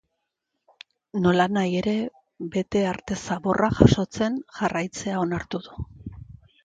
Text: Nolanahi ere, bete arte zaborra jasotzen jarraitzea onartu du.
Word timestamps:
Nolanahi 1.25 1.75
ere, 1.81 1.93
bete 2.55 2.81
arte 2.93 3.19
zaborra 3.27 3.69
jasotzen 3.81 4.43
jarraitzea 4.59 5.21
onartu 5.29 5.63
du. 5.69 5.87